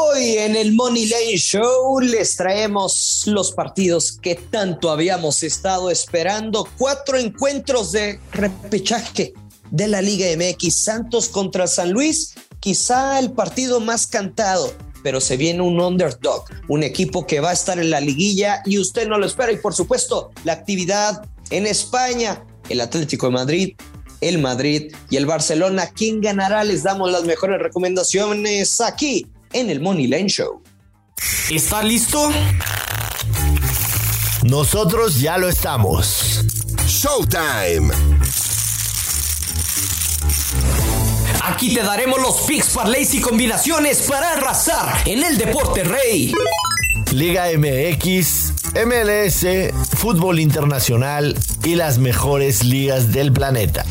Hoy 0.00 0.38
en 0.38 0.54
el 0.54 0.74
Money 0.74 1.06
Lane 1.06 1.36
Show 1.38 1.98
les 1.98 2.36
traemos 2.36 3.24
los 3.26 3.50
partidos 3.50 4.12
que 4.12 4.36
tanto 4.36 4.92
habíamos 4.92 5.42
estado 5.42 5.90
esperando. 5.90 6.68
Cuatro 6.78 7.18
encuentros 7.18 7.90
de 7.90 8.20
repechaje 8.30 9.34
de 9.72 9.88
la 9.88 10.00
Liga 10.00 10.26
MX. 10.36 10.72
Santos 10.72 11.28
contra 11.28 11.66
San 11.66 11.90
Luis, 11.90 12.34
quizá 12.60 13.18
el 13.18 13.32
partido 13.32 13.80
más 13.80 14.06
cantado, 14.06 14.72
pero 15.02 15.20
se 15.20 15.36
viene 15.36 15.62
un 15.62 15.80
underdog, 15.80 16.44
un 16.68 16.84
equipo 16.84 17.26
que 17.26 17.40
va 17.40 17.50
a 17.50 17.54
estar 17.54 17.80
en 17.80 17.90
la 17.90 17.98
liguilla 17.98 18.62
y 18.64 18.78
usted 18.78 19.08
no 19.08 19.18
lo 19.18 19.26
espera. 19.26 19.50
Y 19.50 19.56
por 19.56 19.74
supuesto, 19.74 20.30
la 20.44 20.52
actividad 20.52 21.28
en 21.50 21.66
España, 21.66 22.46
el 22.68 22.80
Atlético 22.82 23.26
de 23.26 23.32
Madrid 23.32 23.76
el 24.20 24.38
Madrid 24.38 24.92
y 25.10 25.16
el 25.16 25.26
Barcelona. 25.26 25.90
¿Quién 25.94 26.20
ganará? 26.20 26.64
Les 26.64 26.82
damos 26.82 27.12
las 27.12 27.22
mejores 27.22 27.60
recomendaciones 27.60 28.80
aquí 28.80 29.28
en 29.52 29.70
el 29.70 29.80
Money 29.80 30.06
Line 30.06 30.28
Show. 30.28 30.62
¿Está 31.50 31.82
listo? 31.82 32.30
Nosotros 34.42 35.20
ya 35.20 35.38
lo 35.38 35.48
estamos. 35.48 36.44
Showtime. 36.86 37.92
Aquí 41.42 41.74
te 41.74 41.82
daremos 41.82 42.20
los 42.20 42.42
picks, 42.42 42.70
parlays 42.70 43.14
y 43.14 43.20
combinaciones 43.20 44.02
para 44.02 44.32
arrasar 44.32 45.02
en 45.06 45.24
el 45.24 45.38
deporte 45.38 45.82
rey. 45.82 46.32
Liga 47.12 47.46
MX, 47.56 48.52
MLS, 48.86 49.46
fútbol 49.96 50.40
internacional 50.40 51.36
y 51.64 51.74
las 51.74 51.98
mejores 51.98 52.64
ligas 52.64 53.12
del 53.12 53.32
planeta. 53.32 53.84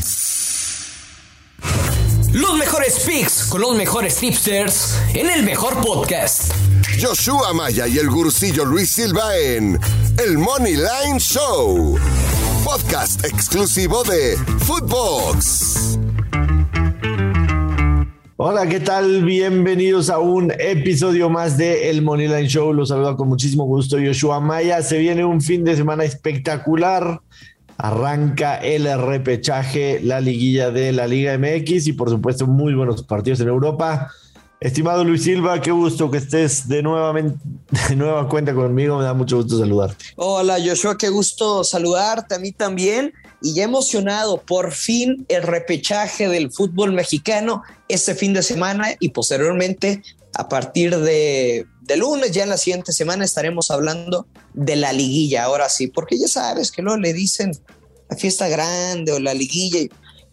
Los 2.32 2.58
mejores 2.58 3.04
picks 3.06 3.44
con 3.44 3.62
los 3.62 3.74
mejores 3.74 4.16
tipsters 4.16 5.00
en 5.14 5.30
el 5.30 5.42
mejor 5.44 5.80
podcast. 5.80 6.52
Joshua 7.00 7.54
Maya 7.54 7.86
y 7.88 7.96
el 7.96 8.10
gurucillo 8.10 8.66
Luis 8.66 8.90
Silva 8.90 9.34
en 9.38 9.78
El 10.22 10.36
Money 10.36 10.74
Line 10.74 11.18
Show. 11.18 11.98
Podcast 12.64 13.24
exclusivo 13.24 14.04
de 14.04 14.36
Footbox. 14.58 15.98
Hola, 18.36 18.66
¿qué 18.66 18.80
tal? 18.80 19.24
Bienvenidos 19.24 20.10
a 20.10 20.18
un 20.18 20.52
episodio 20.58 21.30
más 21.30 21.56
de 21.56 21.88
El 21.88 22.02
Money 22.02 22.28
Line 22.28 22.48
Show. 22.48 22.74
Los 22.74 22.90
saludo 22.90 23.16
con 23.16 23.28
muchísimo 23.28 23.64
gusto 23.64 23.96
Joshua 23.96 24.38
Maya. 24.38 24.82
Se 24.82 24.98
viene 24.98 25.24
un 25.24 25.40
fin 25.40 25.64
de 25.64 25.76
semana 25.76 26.04
espectacular 26.04 27.22
Arranca 27.78 28.56
el 28.56 28.86
repechaje, 29.00 30.00
la 30.02 30.20
liguilla 30.20 30.72
de 30.72 30.92
la 30.92 31.06
Liga 31.06 31.38
MX 31.38 31.86
y 31.86 31.92
por 31.92 32.10
supuesto 32.10 32.46
muy 32.48 32.74
buenos 32.74 33.04
partidos 33.04 33.38
en 33.38 33.46
Europa. 33.48 34.10
Estimado 34.60 35.04
Luis 35.04 35.22
Silva, 35.22 35.60
qué 35.60 35.70
gusto 35.70 36.10
que 36.10 36.18
estés 36.18 36.66
de 36.66 36.82
nuevamente 36.82 37.38
de 37.88 37.94
nueva 37.94 38.28
cuenta 38.28 38.52
conmigo. 38.52 38.98
Me 38.98 39.04
da 39.04 39.14
mucho 39.14 39.36
gusto 39.36 39.56
saludarte. 39.56 40.06
Hola 40.16 40.58
Joshua, 40.62 40.98
qué 40.98 41.08
gusto 41.08 41.62
saludarte 41.62 42.34
a 42.34 42.38
mí 42.40 42.50
también. 42.50 43.12
Y 43.40 43.54
ya 43.54 43.62
emocionado, 43.62 44.38
por 44.38 44.72
fin 44.72 45.24
el 45.28 45.44
repechaje 45.44 46.28
del 46.28 46.50
fútbol 46.50 46.92
mexicano 46.92 47.62
este 47.86 48.16
fin 48.16 48.32
de 48.32 48.42
semana 48.42 48.88
y 48.98 49.10
posteriormente 49.10 50.02
a 50.34 50.48
partir 50.48 50.96
de, 50.98 51.66
de 51.80 51.96
lunes, 51.96 52.32
ya 52.32 52.42
en 52.42 52.50
la 52.50 52.58
siguiente 52.58 52.92
semana 52.92 53.24
estaremos 53.24 53.70
hablando 53.70 54.26
de 54.54 54.76
la 54.76 54.92
liguilla, 54.92 55.44
ahora 55.44 55.68
sí, 55.68 55.88
porque 55.88 56.18
ya 56.18 56.28
sabes 56.28 56.70
que 56.70 56.82
luego 56.82 56.98
le 56.98 57.12
dicen 57.12 57.52
la 58.10 58.16
fiesta 58.16 58.48
grande 58.48 59.12
o 59.12 59.18
la 59.18 59.34
liguilla, 59.34 59.80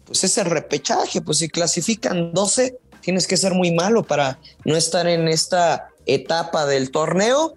pues 0.04 0.22
es 0.24 0.38
el 0.38 0.46
repechaje, 0.46 1.20
pues 1.20 1.38
si 1.38 1.48
clasifican 1.48 2.32
12, 2.32 2.78
tienes 3.00 3.26
que 3.26 3.36
ser 3.36 3.54
muy 3.54 3.72
malo 3.72 4.04
para 4.04 4.38
no 4.64 4.76
estar 4.76 5.06
en 5.08 5.28
esta 5.28 5.88
etapa 6.06 6.66
del 6.66 6.90
torneo. 6.90 7.54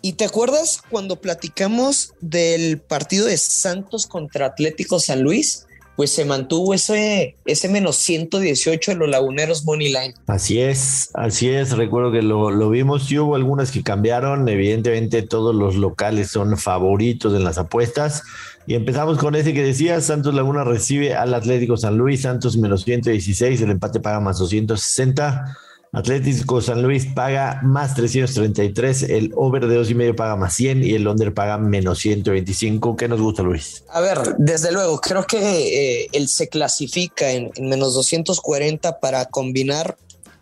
¿Y 0.00 0.14
te 0.14 0.24
acuerdas 0.24 0.80
cuando 0.90 1.20
platicamos 1.20 2.12
del 2.20 2.80
partido 2.80 3.26
de 3.26 3.38
Santos 3.38 4.06
contra 4.06 4.46
Atlético 4.46 5.00
San 5.00 5.22
Luis? 5.22 5.66
Pues 5.96 6.10
se 6.10 6.24
mantuvo 6.24 6.74
ese, 6.74 7.36
ese 7.44 7.68
menos 7.68 7.96
118 7.96 8.92
en 8.92 8.98
los 8.98 9.08
laguneros 9.08 9.64
Money 9.64 9.88
Line. 9.88 10.14
Así 10.26 10.60
es, 10.60 11.10
así 11.14 11.48
es. 11.48 11.76
Recuerdo 11.76 12.10
que 12.10 12.22
lo, 12.22 12.50
lo 12.50 12.70
vimos 12.70 13.10
y 13.10 13.18
hubo 13.18 13.36
algunas 13.36 13.70
que 13.70 13.82
cambiaron. 13.82 14.48
Evidentemente, 14.48 15.22
todos 15.22 15.54
los 15.54 15.76
locales 15.76 16.30
son 16.30 16.58
favoritos 16.58 17.34
en 17.34 17.44
las 17.44 17.58
apuestas. 17.58 18.22
Y 18.66 18.74
empezamos 18.74 19.18
con 19.18 19.34
ese 19.36 19.54
que 19.54 19.62
decía: 19.62 20.00
Santos 20.00 20.34
Laguna 20.34 20.64
recibe 20.64 21.14
al 21.14 21.34
Atlético 21.34 21.76
San 21.76 21.96
Luis, 21.96 22.22
Santos 22.22 22.56
menos 22.56 22.84
116, 22.84 23.60
el 23.60 23.70
empate 23.70 24.00
paga 24.00 24.20
más 24.20 24.38
260. 24.38 25.58
Atlético 25.94 26.60
San 26.60 26.82
Luis 26.82 27.06
paga 27.06 27.60
más 27.62 27.94
333, 27.94 29.04
el 29.04 29.32
over 29.36 29.66
de 29.66 29.76
dos 29.76 29.90
y 29.90 29.94
medio 29.94 30.16
paga 30.16 30.34
más 30.34 30.54
100 30.54 30.82
y 30.82 30.94
el 30.94 31.06
under 31.06 31.32
paga 31.32 31.56
menos 31.56 32.00
125. 32.00 32.96
¿Qué 32.96 33.06
nos 33.06 33.20
gusta, 33.20 33.44
Luis? 33.44 33.84
A 33.90 34.00
ver, 34.00 34.34
desde 34.38 34.72
luego, 34.72 35.00
creo 35.00 35.24
que 35.24 35.38
eh, 35.38 36.08
él 36.12 36.28
se 36.28 36.48
clasifica 36.48 37.30
en, 37.30 37.52
menos 37.60 37.94
240 37.94 38.98
para 38.98 39.26
combinar 39.26 39.96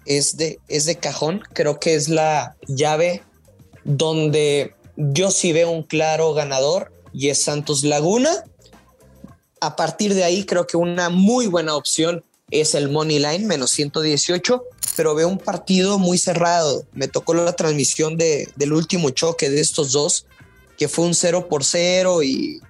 es 0.07 0.39
de, 0.39 0.59
es 0.69 0.87
de 0.87 0.97
cajón. 0.97 1.43
Creo 1.53 1.79
que 1.79 1.97
es 1.97 2.09
la 2.09 2.57
llave 2.67 3.23
donde 3.85 4.75
yo 4.97 5.31
sí 5.31 5.53
veo 5.53 5.71
un 5.71 5.83
claro 5.83 6.33
ganador 6.33 6.93
y 7.13 7.29
es 7.29 7.43
Santos 7.43 7.85
Laguna. 7.85 8.31
A 9.61 9.77
partir 9.77 10.15
de 10.15 10.25
ahí, 10.25 10.45
creo 10.45 10.67
que 10.67 10.79
una 10.79 11.11
muy 11.11 11.47
buena 11.47 11.77
opción 11.77 12.25
es 12.53 12.75
el 12.75 12.89
Money 12.89 13.19
Line, 13.19 13.47
menos 13.47 13.71
118 13.73 14.63
pero 14.97 15.15
veo 15.15 15.29
un 15.29 15.39
partido 15.39 15.99
muy 15.99 16.19
cerrado. 16.19 16.85
Me 16.93 17.09
tocó 17.09 17.35
la 17.35 17.55
transmisión 17.55 18.17
de, 18.17 18.49
del 18.57 18.73
último 18.73 19.11
choque 19.11 19.51
de 19.51 19.61
estos 19.61 19.93
dos, 19.93 20.27
que 20.77 20.89
fue 20.89 21.07
un 21.07 21.15
0 21.15 21.49
por 21.49 21.65
0 21.65 22.23
y, 22.23 22.61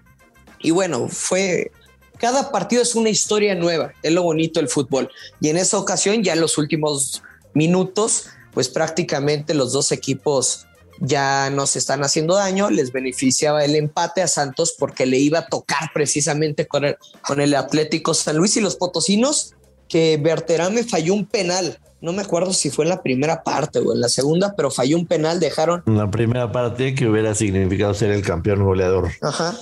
y 0.61 0.71
bueno, 0.71 1.09
fue... 1.09 1.71
Cada 2.19 2.53
partido 2.53 2.83
es 2.83 2.95
una 2.95 3.11
historia 3.11 3.57
nueva, 3.57 3.93
es 4.01 4.13
lo 4.13 4.23
bonito 4.23 4.61
del 4.61 4.69
fútbol. 4.69 5.11
Y 5.41 5.49
en 5.49 5.57
esa 5.57 5.77
ocasión, 5.77 6.23
ya 6.23 6.35
en 6.35 6.41
los 6.41 6.57
últimos 6.57 7.21
minutos, 7.53 8.27
pues 8.53 8.69
prácticamente 8.69 9.55
los 9.55 9.73
dos 9.73 9.91
equipos 9.91 10.67
ya 11.01 11.51
no 11.51 11.67
se 11.67 11.81
están 11.81 12.05
haciendo 12.05 12.37
daño, 12.37 12.71
les 12.71 12.93
beneficiaba 12.93 13.65
el 13.65 13.75
empate 13.75 14.23
a 14.23 14.29
Santos 14.29 14.77
porque 14.79 15.05
le 15.05 15.19
iba 15.19 15.41
a 15.41 15.47
tocar 15.49 15.91
precisamente 15.93 16.69
con 16.69 16.85
el, 16.85 16.97
con 17.27 17.41
el 17.41 17.57
Atlético 17.57 18.15
San 18.15 18.37
Luis 18.37 18.57
y 18.57 18.61
los 18.61 18.77
potosinos, 18.77 19.57
que 19.93 20.17
Berterame 20.17 20.83
falló 20.83 21.13
un 21.13 21.27
penal 21.27 21.79
no 22.03 22.13
me 22.13 22.23
acuerdo 22.23 22.53
si 22.53 22.69
fue 22.69 22.85
en 22.85 22.89
la 22.89 23.01
primera 23.01 23.45
parte 23.45 23.79
o 23.79 23.95
en 23.95 24.01
la 24.01 24.09
segunda, 24.09 24.55
pero 24.57 24.73
falló 24.73 24.99
un 24.99 25.07
penal, 25.07 25.39
dejaron. 25.39 25.85
En 25.87 25.97
la 25.97 26.11
primera 26.11 26.51
parte 26.51 26.97
que 26.97 27.09
hubiera 27.09 27.33
significado 27.33 27.95
ser 27.95 28.11
el 28.11 28.23
campeón 28.23 28.65
goleador. 28.65 29.09
Ajá. 29.23 29.57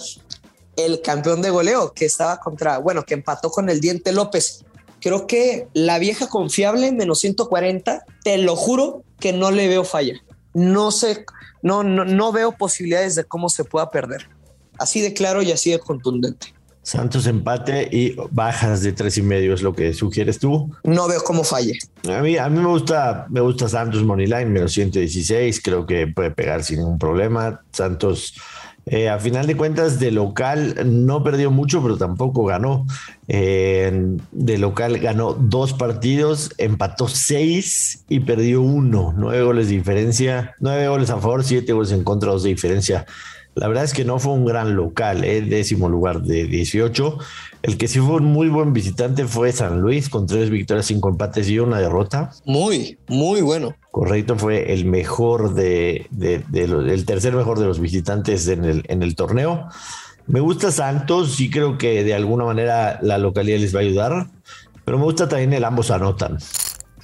El 0.74 1.02
campeón 1.02 1.42
de 1.42 1.50
goleo 1.50 1.92
que 1.92 2.06
estaba 2.06 2.40
contra, 2.40 2.78
bueno, 2.78 3.04
que 3.04 3.12
empató 3.12 3.50
con 3.50 3.68
el 3.68 3.82
Diente 3.82 4.12
López. 4.12 4.64
Creo 5.02 5.26
que 5.26 5.68
la 5.74 5.98
vieja 5.98 6.28
confiable, 6.28 6.92
menos 6.92 7.20
140, 7.20 8.06
te 8.24 8.38
lo 8.38 8.56
juro 8.56 9.04
que 9.18 9.34
no 9.34 9.50
le 9.50 9.68
veo 9.68 9.84
falla. 9.84 10.14
No 10.54 10.92
sé, 10.92 11.26
no, 11.60 11.84
no, 11.84 12.06
no 12.06 12.32
veo 12.32 12.52
posibilidades 12.52 13.16
de 13.16 13.24
cómo 13.24 13.50
se 13.50 13.64
pueda 13.64 13.90
perder. 13.90 14.30
Así 14.78 15.02
de 15.02 15.12
claro 15.12 15.42
y 15.42 15.52
así 15.52 15.72
de 15.72 15.78
contundente. 15.78 16.54
Santos 16.90 17.28
empate 17.28 17.88
y 17.88 18.16
bajas 18.32 18.82
de 18.82 18.92
tres 18.92 19.16
y 19.16 19.22
medio 19.22 19.54
es 19.54 19.62
lo 19.62 19.72
que 19.72 19.94
sugieres 19.94 20.40
tú. 20.40 20.74
No 20.82 21.06
veo 21.06 21.20
cómo 21.22 21.44
falle. 21.44 21.78
A 22.08 22.20
mí, 22.20 22.36
a 22.36 22.48
mí 22.48 22.58
me 22.58 22.66
gusta, 22.66 23.26
me 23.30 23.40
gusta 23.40 23.68
Santos 23.68 24.02
Moneyline, 24.02 24.52
menos 24.52 24.72
116, 24.72 25.60
creo 25.62 25.86
que 25.86 26.08
puede 26.08 26.32
pegar 26.32 26.64
sin 26.64 26.80
ningún 26.80 26.98
problema. 26.98 27.60
Santos, 27.70 28.34
eh, 28.86 29.08
a 29.08 29.20
final 29.20 29.46
de 29.46 29.56
cuentas, 29.56 30.00
de 30.00 30.10
local 30.10 30.74
no 30.84 31.22
perdió 31.22 31.52
mucho, 31.52 31.80
pero 31.80 31.96
tampoco 31.96 32.44
ganó. 32.44 32.84
Eh, 33.28 34.16
de 34.32 34.58
local 34.58 34.98
ganó 34.98 35.34
dos 35.34 35.72
partidos, 35.74 36.50
empató 36.58 37.06
seis 37.06 38.04
y 38.08 38.18
perdió 38.18 38.62
uno. 38.62 39.14
Nueve 39.16 39.44
goles 39.44 39.68
de 39.68 39.76
diferencia, 39.76 40.56
nueve 40.58 40.88
goles 40.88 41.10
a 41.10 41.18
favor, 41.18 41.44
siete 41.44 41.72
goles 41.72 41.92
en 41.92 42.02
contra, 42.02 42.32
dos 42.32 42.42
de 42.42 42.48
diferencia. 42.48 43.06
La 43.54 43.68
verdad 43.68 43.84
es 43.84 43.92
que 43.92 44.04
no 44.04 44.18
fue 44.18 44.32
un 44.32 44.44
gran 44.44 44.76
local, 44.76 45.24
¿eh? 45.24 45.42
décimo 45.42 45.88
lugar 45.88 46.22
de 46.22 46.44
18. 46.44 47.18
El 47.62 47.76
que 47.76 47.88
sí 47.88 47.98
fue 47.98 48.16
un 48.16 48.24
muy 48.24 48.48
buen 48.48 48.72
visitante 48.72 49.26
fue 49.26 49.52
San 49.52 49.80
Luis, 49.80 50.08
con 50.08 50.26
tres 50.26 50.50
victorias, 50.50 50.86
cinco 50.86 51.08
empates 51.08 51.48
y 51.48 51.58
una 51.58 51.80
derrota. 51.80 52.30
Muy, 52.44 52.98
muy 53.08 53.42
bueno. 53.42 53.74
Correcto, 53.90 54.36
fue 54.36 54.72
el 54.72 54.84
mejor 54.84 55.54
de, 55.54 56.06
el 56.52 57.04
tercer 57.04 57.34
mejor 57.34 57.58
de 57.58 57.66
los 57.66 57.80
visitantes 57.80 58.46
en 58.48 58.64
el, 58.64 58.84
en 58.88 59.02
el 59.02 59.16
torneo. 59.16 59.66
Me 60.26 60.38
gusta 60.38 60.70
Santos, 60.70 61.40
y 61.40 61.50
creo 61.50 61.76
que 61.76 62.04
de 62.04 62.14
alguna 62.14 62.44
manera 62.44 63.00
la 63.02 63.18
localidad 63.18 63.58
les 63.58 63.74
va 63.74 63.80
a 63.80 63.82
ayudar, 63.82 64.26
pero 64.84 64.96
me 64.96 65.04
gusta 65.04 65.28
también 65.28 65.52
el 65.52 65.64
ambos 65.64 65.90
anotan. 65.90 66.38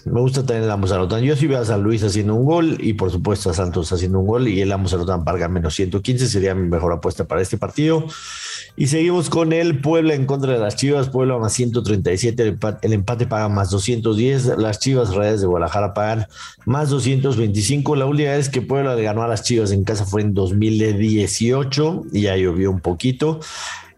Me 0.07 0.21
gusta 0.21 0.47
también 0.47 0.63
el 0.65 0.71
ambos 0.71 0.93
anotan. 0.93 1.23
Yo 1.25 1.35
sí 1.35 1.49
veo 1.49 1.59
a 1.59 1.65
San 1.65 1.83
Luis 1.83 2.05
haciendo 2.05 2.37
un 2.37 2.45
gol 2.45 2.79
y 2.81 2.93
por 2.93 3.11
supuesto 3.11 3.51
a 3.51 3.55
Santos 3.55 3.93
haciendo 3.93 4.21
un 4.21 4.27
gol 4.29 4.47
y 4.47 4.61
el 4.61 4.71
ambos 4.71 4.95
anotan 4.95 5.25
paga 5.25 5.49
menos 5.49 5.75
115 5.75 6.29
sería 6.29 6.55
mi 6.55 6.69
mejor 6.69 6.93
apuesta 6.93 7.25
para 7.25 7.43
este 7.43 7.59
partido. 7.59 8.07
Y 8.77 8.87
seguimos 8.87 9.29
con 9.29 9.53
el 9.53 9.81
Puebla 9.81 10.15
en 10.15 10.27
contra 10.27 10.53
de 10.53 10.61
las 10.61 10.77
Chivas. 10.77 11.09
Puebla 11.09 11.39
más 11.39 11.55
137, 11.55 12.41
el 12.41 12.49
empate, 12.51 12.87
el 12.87 12.93
empate 12.93 13.27
paga 13.27 13.49
más 13.49 13.71
210. 13.71 14.59
Las 14.59 14.79
Chivas 14.79 15.13
Reales 15.13 15.41
de 15.41 15.49
Guadalajara 15.49 15.93
pagan 15.93 16.27
más 16.67 16.89
225. 16.91 17.97
La 17.97 18.07
última 18.07 18.31
vez 18.31 18.49
que 18.49 18.63
Puebla 18.63 18.95
le 18.95 19.03
ganó 19.03 19.25
a 19.25 19.29
las 19.29 19.43
Chivas 19.43 19.73
en 19.73 19.83
casa 19.83 20.05
fue 20.05 20.23
en 20.23 20.35
2018 20.35 22.05
y 22.13 22.21
ya 22.23 22.37
llovió 22.37 22.71
un 22.71 22.79
poquito. 22.79 23.41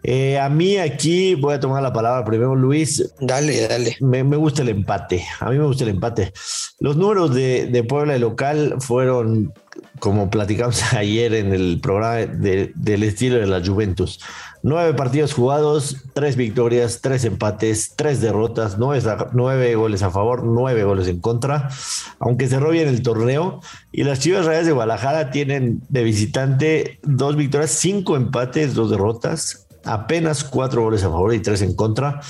Eh, 0.02 0.38
a 0.38 0.48
mí 0.48 0.76
aquí 0.76 1.34
voy 1.34 1.54
a 1.54 1.60
tomar 1.60 1.82
la 1.82 1.92
palabra 1.92 2.24
primero, 2.24 2.54
Luis. 2.54 3.12
Dale, 3.20 3.68
dale. 3.68 3.96
Me, 4.00 4.22
gusta 4.22 4.62
el 4.62 4.68
empate. 4.68 5.24
A 5.40 5.50
mí 5.50 5.58
me 5.58 5.64
gusta 5.64 5.84
el 5.84 5.90
empate. 5.90 6.32
Los 6.80 6.96
números 6.96 7.34
de, 7.34 7.66
de 7.66 7.84
Puebla 7.84 8.16
y 8.16 8.20
local 8.20 8.76
fueron, 8.78 9.52
como 9.98 10.30
platicamos 10.30 10.92
ayer 10.94 11.34
en 11.34 11.52
el 11.52 11.80
programa 11.82 12.16
del 12.16 13.02
estilo 13.02 13.36
de 13.36 13.46
la 13.46 13.64
Juventus. 13.64 14.20
Nueve 14.62 14.92
partidos 14.94 15.34
jugados, 15.34 15.96
tres 16.14 16.34
victorias, 16.34 17.00
tres 17.00 17.24
empates, 17.24 17.94
tres 17.94 18.20
derrotas, 18.20 18.76
nueve, 18.76 19.74
goles 19.76 20.02
a 20.02 20.10
favor, 20.10 20.42
nueve 20.42 20.82
goles 20.82 21.06
en 21.06 21.20
contra, 21.20 21.70
aunque 22.18 22.48
cerró 22.48 22.70
bien 22.70 22.88
el 22.88 23.02
torneo. 23.02 23.60
Y 23.92 24.02
las 24.02 24.18
Chivas 24.18 24.46
Reales 24.46 24.66
de 24.66 24.72
Guadalajara 24.72 25.30
tienen 25.30 25.80
de 25.88 26.02
visitante 26.02 26.98
dos 27.04 27.36
victorias, 27.36 27.70
cinco 27.70 28.16
empates, 28.16 28.74
dos 28.74 28.90
derrotas, 28.90 29.67
apenas 29.88 30.44
cuatro 30.44 30.82
goles 30.82 31.02
a 31.02 31.10
favor 31.10 31.34
y 31.34 31.40
tres 31.40 31.62
en 31.62 31.74
contra. 31.74 32.20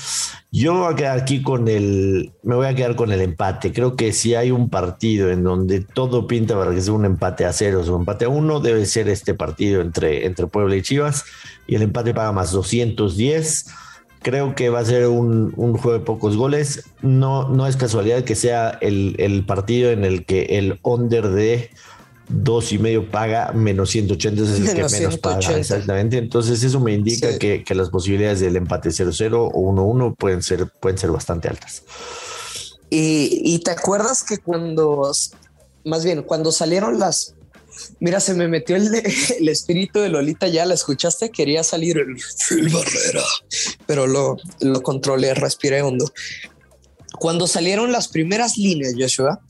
Yo 0.51 0.73
me 0.73 0.79
voy 0.79 0.93
a 0.93 0.95
quedar 0.95 1.19
aquí 1.19 1.43
con 1.43 1.67
el, 1.67 2.31
me 2.41 2.55
voy 2.55 2.65
a 2.65 2.73
quedar 2.73 2.95
con 2.95 3.11
el 3.11 3.21
empate. 3.21 3.71
Creo 3.71 3.95
que 3.95 4.13
si 4.13 4.33
hay 4.33 4.49
un 4.49 4.69
partido 4.69 5.29
en 5.29 5.43
donde 5.43 5.81
todo 5.81 6.25
pinta 6.25 6.57
para 6.57 6.71
que 6.71 6.81
sea 6.81 6.93
un 6.93 7.05
empate 7.05 7.45
a 7.45 7.53
cero 7.53 7.81
o 7.85 7.93
un 7.93 8.01
empate 8.01 8.25
a 8.25 8.29
uno, 8.29 8.59
debe 8.59 8.85
ser 8.85 9.09
este 9.09 9.33
partido 9.33 9.81
entre, 9.81 10.25
entre 10.25 10.47
Puebla 10.47 10.75
y 10.75 10.81
Chivas 10.81 11.25
y 11.67 11.75
el 11.75 11.83
empate 11.83 12.13
paga 12.13 12.31
más 12.31 12.51
210. 12.51 13.67
Creo 14.21 14.55
que 14.55 14.69
va 14.69 14.79
a 14.79 14.85
ser 14.85 15.07
un, 15.07 15.51
juego 15.53 15.93
de 15.93 16.03
pocos 16.03 16.35
goles. 16.35 16.89
No, 17.01 17.47
no 17.49 17.67
es 17.67 17.77
casualidad 17.77 18.23
que 18.23 18.35
sea 18.35 18.77
el, 18.81 19.15
el 19.19 19.45
partido 19.45 19.91
en 19.91 20.03
el 20.03 20.25
que 20.25 20.57
el 20.57 20.79
under 20.83 21.29
de 21.29 21.69
dos 22.29 22.71
y 22.71 22.77
medio 22.77 23.09
paga, 23.09 23.51
menos 23.53 23.89
180 23.89 24.43
es 24.43 24.49
el 24.49 24.75
que 24.75 24.87
menos 24.87 25.17
paga. 25.17 25.57
Exactamente. 25.57 26.17
Entonces, 26.17 26.63
eso 26.63 26.79
me 26.79 26.93
indica 26.93 27.37
que, 27.37 27.63
las 27.73 27.89
posibilidades 27.89 28.39
del 28.39 28.55
empate 28.55 28.89
0-0 28.89 29.51
o 29.53 29.71
1-1 29.71 30.15
pueden 30.15 30.43
ser, 30.43 30.67
pueden 30.67 30.97
ser 30.97 31.11
bastante 31.11 31.49
altas. 31.49 31.83
Y, 32.89 33.59
te 33.59 33.71
acuerdas 33.71 34.23
que 34.23 34.37
cuando, 34.37 35.11
más 35.85 36.03
bien, 36.03 36.23
cuando 36.23 36.51
salieron 36.51 36.99
las. 36.99 37.35
Mira, 37.99 38.19
se 38.19 38.33
me 38.33 38.47
metió 38.47 38.75
el, 38.75 38.93
el 39.39 39.49
espíritu 39.49 39.99
de 39.99 40.09
Lolita, 40.09 40.47
ya 40.47 40.65
la 40.65 40.73
escuchaste, 40.73 41.29
quería 41.29 41.63
salir 41.63 41.97
el 41.97 42.69
Barrera, 42.69 43.23
pero 43.85 44.05
lo, 44.05 44.37
lo 44.59 44.81
controlé, 44.81 45.33
respiré 45.33 45.81
hondo. 45.81 46.11
Cuando 47.19 47.47
salieron 47.47 47.91
las 47.91 48.07
primeras 48.07 48.57
líneas, 48.57 48.93
Joshua, 48.97 49.41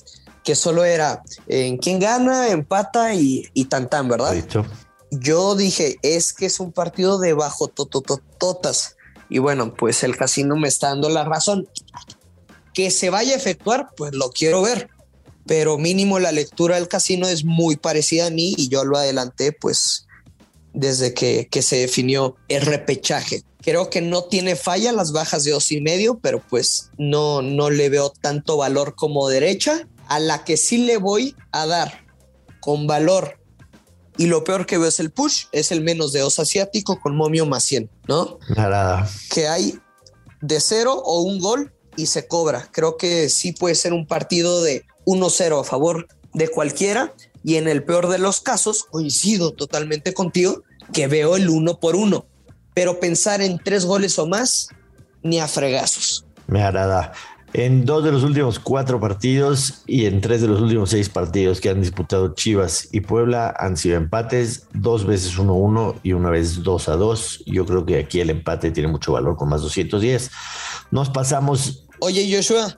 que 0.43 0.55
solo 0.55 0.83
era 0.83 1.23
en 1.47 1.77
quién 1.77 1.99
gana, 1.99 2.49
empata 2.49 3.13
y, 3.13 3.47
y 3.53 3.65
tan 3.65 3.89
tan, 3.89 4.07
¿verdad? 4.07 4.35
Yo 5.11 5.55
dije, 5.55 5.97
es 6.01 6.33
que 6.33 6.45
es 6.45 6.59
un 6.59 6.71
partido 6.71 7.19
de 7.19 7.33
bajo 7.33 7.67
tototototas. 7.67 8.95
Y 9.29 9.39
bueno, 9.39 9.73
pues 9.73 10.03
el 10.03 10.17
casino 10.17 10.55
me 10.55 10.67
está 10.67 10.89
dando 10.89 11.09
la 11.09 11.23
razón. 11.23 11.67
Que 12.73 12.91
se 12.91 13.09
vaya 13.09 13.33
a 13.33 13.37
efectuar, 13.37 13.89
pues 13.95 14.13
lo 14.13 14.29
quiero 14.31 14.61
ver. 14.61 14.89
Pero 15.45 15.77
mínimo 15.77 16.19
la 16.19 16.31
lectura 16.31 16.75
del 16.75 16.87
casino 16.87 17.27
es 17.27 17.43
muy 17.43 17.75
parecida 17.75 18.27
a 18.27 18.29
mí 18.29 18.53
y 18.57 18.69
yo 18.69 18.85
lo 18.85 18.97
adelanté 18.97 19.51
pues 19.51 20.05
desde 20.73 21.13
que, 21.13 21.47
que 21.49 21.63
se 21.63 21.77
definió 21.77 22.35
el 22.47 22.61
repechaje. 22.61 23.43
Creo 23.61 23.89
que 23.89 24.01
no 24.01 24.25
tiene 24.25 24.55
falla 24.55 24.91
las 24.91 25.11
bajas 25.11 25.43
de 25.43 25.51
dos 25.51 25.71
y 25.71 25.81
medio, 25.81 26.19
pero 26.19 26.39
pues 26.39 26.91
no, 26.97 27.41
no 27.41 27.71
le 27.71 27.89
veo 27.89 28.11
tanto 28.11 28.57
valor 28.57 28.95
como 28.95 29.27
derecha 29.27 29.87
a 30.09 30.19
la 30.19 30.43
que 30.43 30.57
sí 30.57 30.79
le 30.79 30.97
voy 30.97 31.35
a 31.51 31.65
dar 31.65 32.05
con 32.59 32.87
valor 32.87 33.39
y 34.17 34.25
lo 34.25 34.43
peor 34.43 34.65
que 34.65 34.77
veo 34.77 34.89
es 34.89 34.99
el 34.99 35.11
push, 35.11 35.45
es 35.53 35.71
el 35.71 35.81
menos 35.81 36.11
de 36.11 36.23
os 36.23 36.39
asiático 36.39 36.99
con 36.99 37.15
momio 37.15 37.45
más 37.45 37.63
100, 37.63 37.89
¿no? 38.07 38.37
Nada. 38.53 39.09
Que 39.29 39.47
hay 39.47 39.79
de 40.41 40.59
cero 40.59 41.01
o 41.05 41.21
un 41.21 41.39
gol 41.39 41.73
y 41.95 42.07
se 42.07 42.27
cobra. 42.27 42.67
Creo 42.71 42.97
que 42.97 43.29
sí 43.29 43.53
puede 43.53 43.75
ser 43.75 43.93
un 43.93 44.05
partido 44.05 44.61
de 44.61 44.85
1-0 45.05 45.61
a 45.61 45.63
favor 45.63 46.07
de 46.33 46.49
cualquiera 46.49 47.13
y 47.45 47.55
en 47.55 47.69
el 47.69 47.83
peor 47.83 48.09
de 48.09 48.17
los 48.17 48.41
casos 48.41 48.83
coincido 48.83 49.53
totalmente 49.53 50.13
contigo 50.13 50.63
que 50.91 51.07
veo 51.07 51.37
el 51.37 51.49
uno 51.49 51.79
por 51.79 51.95
uno, 51.95 52.25
pero 52.73 52.99
pensar 52.99 53.41
en 53.41 53.57
tres 53.57 53.85
goles 53.85 54.19
o 54.19 54.27
más 54.27 54.69
ni 55.23 55.39
a 55.39 55.47
fregazos. 55.47 56.25
Me 56.47 56.63
agrada. 56.63 57.13
En 57.53 57.83
dos 57.83 58.03
de 58.03 58.11
los 58.11 58.23
últimos 58.23 58.59
cuatro 58.59 58.99
partidos 58.99 59.81
y 59.87 60.05
en 60.05 60.21
tres 60.21 60.41
de 60.41 60.47
los 60.47 60.61
últimos 60.61 60.91
seis 60.91 61.09
partidos 61.09 61.59
que 61.59 61.69
han 61.69 61.81
disputado 61.81 62.35
Chivas 62.35 62.89
y 62.91 63.01
Puebla 63.01 63.55
han 63.57 63.75
sido 63.75 63.97
empates, 63.97 64.67
dos 64.73 65.05
veces 65.05 65.35
1-1 65.37 65.99
y 66.03 66.13
una 66.13 66.29
vez 66.29 66.61
2-2. 66.61 67.43
Yo 67.47 67.65
creo 67.65 67.85
que 67.85 67.97
aquí 67.97 68.19
el 68.19 68.29
empate 68.29 68.69
tiene 68.69 68.89
mucho 68.89 69.13
valor 69.13 69.35
con 69.35 69.49
más 69.49 69.61
210. 69.61 70.29
Nos 70.91 71.09
pasamos. 71.09 71.85
Oye, 71.99 72.31
Joshua, 72.31 72.77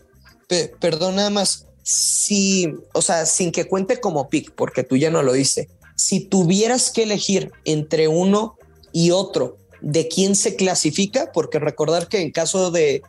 perdón 0.79 1.15
nada 1.15 1.29
más. 1.29 1.67
Si, 1.83 2.73
o 2.93 3.01
sea, 3.01 3.25
sin 3.25 3.51
que 3.51 3.67
cuente 3.67 3.99
como 3.99 4.29
pick, 4.29 4.53
porque 4.55 4.83
tú 4.83 4.95
ya 4.95 5.09
no 5.09 5.21
lo 5.21 5.33
dices, 5.33 5.67
si 5.95 6.21
tuvieras 6.21 6.91
que 6.91 7.03
elegir 7.03 7.51
entre 7.65 8.07
uno 8.07 8.55
y 8.93 9.11
otro, 9.11 9.57
¿de 9.81 10.07
quién 10.07 10.35
se 10.35 10.55
clasifica? 10.55 11.31
Porque 11.33 11.59
recordar 11.59 12.07
que 12.07 12.21
en 12.21 12.31
caso 12.31 12.71
de 12.71 13.01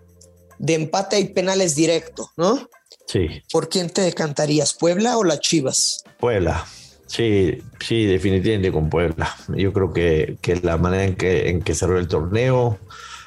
de 0.62 0.74
empate 0.74 1.18
y 1.18 1.24
penales 1.24 1.74
directo, 1.74 2.30
¿no? 2.36 2.68
Sí. 3.06 3.42
¿Por 3.52 3.68
quién 3.68 3.90
te 3.90 4.00
decantarías, 4.00 4.74
Puebla 4.74 5.18
o 5.18 5.24
las 5.24 5.40
Chivas? 5.40 6.04
Puebla. 6.20 6.64
Sí, 7.06 7.58
sí, 7.80 8.06
definitivamente 8.06 8.70
con 8.70 8.88
Puebla. 8.88 9.34
Yo 9.48 9.72
creo 9.72 9.92
que, 9.92 10.36
que 10.40 10.56
la 10.56 10.78
manera 10.78 11.04
en 11.04 11.16
que, 11.16 11.50
en 11.50 11.62
que 11.62 11.74
cerró 11.74 11.98
el 11.98 12.06
torneo, 12.06 12.78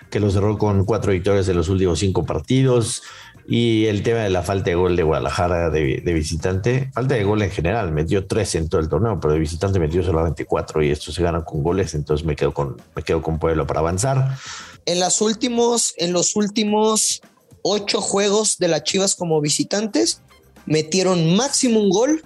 que 0.09 0.21
lo 0.21 0.31
cerró 0.31 0.57
con 0.57 0.85
cuatro 0.85 1.11
victorias 1.11 1.47
en 1.49 1.57
los 1.57 1.67
últimos 1.67 1.99
cinco 1.99 2.25
partidos, 2.25 3.03
y 3.47 3.85
el 3.85 4.01
tema 4.01 4.19
de 4.19 4.29
la 4.29 4.41
falta 4.41 4.71
de 4.71 4.75
gol 4.75 4.95
de 4.95 5.03
Guadalajara 5.03 5.69
de, 5.69 6.01
visitante, 6.13 6.89
falta 6.93 7.15
de 7.15 7.23
gol 7.23 7.41
en 7.43 7.51
general, 7.51 7.91
metió 7.91 8.25
tres 8.25 8.55
en 8.55 8.69
todo 8.69 8.81
el 8.81 8.89
torneo, 8.89 9.19
pero 9.19 9.33
de 9.33 9.39
visitante 9.39 9.79
metió 9.79 10.03
solamente 10.03 10.45
cuatro 10.45 10.81
y 10.81 10.89
esto 10.89 11.11
se 11.11 11.21
gana 11.21 11.43
con 11.43 11.61
goles, 11.61 11.93
entonces 11.93 12.25
me 12.25 12.35
quedo 12.35 12.53
con, 12.53 12.81
me 12.95 13.03
quedo 13.03 13.21
con 13.21 13.37
Puebla 13.37 13.67
para 13.67 13.81
avanzar. 13.81 14.37
En, 14.85 14.99
las 14.99 15.21
últimos, 15.21 15.93
en 15.97 16.11
los 16.11 16.35
últimos 16.35 17.21
ocho 17.61 18.01
juegos 18.01 18.57
de 18.57 18.67
las 18.67 18.83
Chivas 18.83 19.15
como 19.15 19.39
visitantes, 19.41 20.21
metieron 20.65 21.35
máximo 21.35 21.79
un 21.79 21.89
gol 21.89 22.23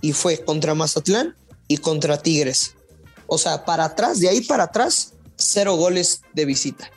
y 0.00 0.12
fue 0.12 0.38
contra 0.38 0.74
Mazatlán 0.74 1.36
y 1.68 1.76
contra 1.76 2.18
Tigres. 2.18 2.74
O 3.28 3.38
sea, 3.38 3.64
para 3.64 3.84
atrás, 3.84 4.18
de 4.18 4.28
ahí 4.28 4.40
para 4.40 4.64
atrás, 4.64 5.14
cero 5.36 5.76
goles 5.76 6.22
de 6.32 6.44
visita. 6.44 6.90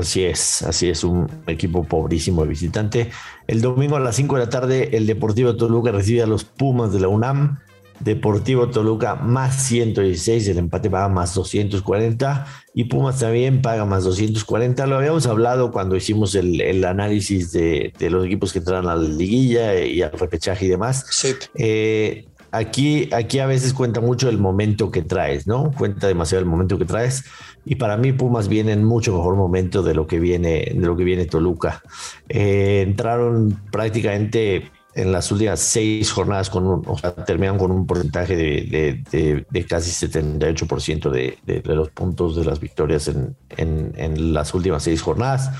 Así 0.00 0.24
es, 0.24 0.62
así 0.62 0.88
es, 0.88 1.04
un 1.04 1.28
equipo 1.46 1.84
pobrísimo 1.84 2.42
de 2.42 2.48
visitante. 2.48 3.10
El 3.46 3.60
domingo 3.60 3.96
a 3.96 4.00
las 4.00 4.16
5 4.16 4.36
de 4.36 4.44
la 4.44 4.50
tarde, 4.50 4.96
el 4.96 5.06
Deportivo 5.06 5.56
Toluca 5.56 5.92
recibe 5.92 6.22
a 6.22 6.26
los 6.26 6.44
Pumas 6.44 6.92
de 6.92 7.00
la 7.00 7.08
UNAM. 7.08 7.58
Deportivo 8.00 8.68
Toluca 8.68 9.14
más 9.14 9.56
116, 9.68 10.48
el 10.48 10.58
empate 10.58 10.90
paga 10.90 11.08
más 11.08 11.34
240 11.34 12.46
y 12.74 12.84
Pumas 12.84 13.20
también 13.20 13.62
paga 13.62 13.86
más 13.86 14.04
240. 14.04 14.86
Lo 14.86 14.96
habíamos 14.96 15.26
hablado 15.26 15.70
cuando 15.72 15.96
hicimos 15.96 16.34
el, 16.34 16.84
análisis 16.84 17.52
de, 17.52 17.92
los 18.10 18.26
equipos 18.26 18.52
que 18.52 18.58
entran 18.58 18.86
a 18.86 18.96
la 18.96 19.02
liguilla 19.02 19.82
y 19.82 20.02
al 20.02 20.12
repechaje 20.12 20.66
y 20.66 20.68
demás. 20.68 21.06
Sí. 21.10 21.34
Eh, 21.54 22.26
aquí, 22.56 23.08
aquí 23.12 23.38
a 23.38 23.46
veces 23.46 23.72
cuenta 23.72 24.00
mucho 24.00 24.28
el 24.28 24.38
momento 24.38 24.90
que 24.90 25.02
traes, 25.02 25.46
¿no? 25.46 25.70
Cuenta 25.72 26.06
demasiado 26.06 26.42
el 26.42 26.48
momento 26.48 26.78
que 26.78 26.84
traes. 26.84 27.24
Y 27.64 27.76
para 27.76 27.96
mí 27.96 28.12
Pumas 28.12 28.48
viene 28.48 28.72
en 28.72 28.84
mucho 28.84 29.12
mejor 29.16 29.36
momento 29.36 29.82
de 29.82 29.94
lo 29.94 30.06
que 30.06 30.18
viene, 30.20 30.72
de 30.74 30.86
lo 30.86 30.96
que 30.96 31.04
viene 31.04 31.26
Toluca. 31.26 31.82
Eh, 32.28 32.84
entraron 32.86 33.60
prácticamente 33.70 34.70
en 34.96 35.12
las 35.12 35.30
últimas 35.30 35.60
seis 35.60 36.10
jornadas 36.10 36.48
con 36.48 36.66
un, 36.66 36.82
o 36.86 36.96
sea, 36.96 37.14
terminan 37.14 37.58
con 37.58 37.70
un 37.70 37.86
porcentaje 37.86 38.34
de, 38.34 39.02
de, 39.10 39.44
de, 39.48 39.66
casi 39.66 39.90
78% 40.06 41.10
de, 41.10 41.38
de, 41.44 41.74
los 41.74 41.90
puntos 41.90 42.34
de 42.34 42.44
las 42.44 42.60
victorias 42.60 43.06
en, 43.08 43.36
en, 43.58 43.92
en, 43.96 44.32
las 44.32 44.54
últimas 44.54 44.82
seis 44.82 45.02
jornadas, 45.02 45.50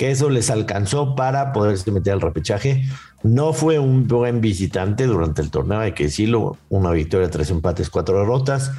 que 0.00 0.10
eso 0.10 0.30
les 0.30 0.48
alcanzó 0.48 1.14
para 1.14 1.52
poderse 1.52 1.92
meter 1.92 2.14
al 2.14 2.22
repechaje. 2.22 2.84
No 3.22 3.52
fue 3.52 3.78
un 3.78 4.08
buen 4.08 4.40
visitante 4.40 5.04
durante 5.04 5.42
el 5.42 5.50
torneo, 5.50 5.80
hay 5.80 5.92
que 5.92 6.04
decirlo, 6.04 6.56
una 6.70 6.90
victoria, 6.90 7.28
tres 7.28 7.50
empates, 7.50 7.90
cuatro 7.90 8.18
derrotas 8.18 8.70